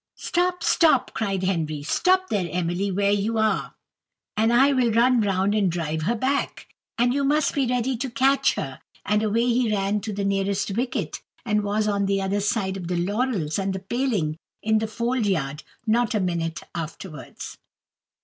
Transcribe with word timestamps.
"Stop! 0.15 0.63
stop!" 0.63 1.13
cried 1.13 1.43
Henry, 1.43 1.83
"stop 1.83 2.29
there, 2.29 2.49
Emily, 2.51 2.89
where 2.89 3.11
you 3.11 3.37
are; 3.37 3.75
and 4.35 4.51
I 4.51 4.73
will 4.73 4.91
run 4.91 5.21
round 5.21 5.53
and 5.53 5.71
drive 5.71 6.01
her 6.01 6.15
back; 6.15 6.65
and 6.97 7.13
you 7.13 7.23
must 7.23 7.53
be 7.53 7.67
ready 7.67 7.95
to 7.97 8.09
catch 8.09 8.55
her." 8.55 8.79
And 9.05 9.21
away 9.21 9.45
he 9.45 9.71
ran 9.71 10.01
to 10.01 10.11
the 10.11 10.25
nearest 10.25 10.71
wicket, 10.75 11.21
and 11.45 11.63
was 11.63 11.87
on 11.87 12.07
the 12.07 12.19
other 12.19 12.39
side 12.39 12.77
of 12.77 12.87
the 12.87 12.97
laurels 12.97 13.59
and 13.59 13.73
the 13.75 13.79
paling, 13.79 14.37
in 14.63 14.79
the 14.79 14.87
fold 14.87 15.27
yard, 15.27 15.61
not 15.85 16.15
a 16.15 16.19
minute 16.19 16.61
afterwards. 16.73 17.59